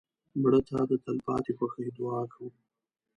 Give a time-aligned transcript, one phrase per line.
[0.41, 2.49] مړه ته د تلپاتې خوښۍ دعا کوو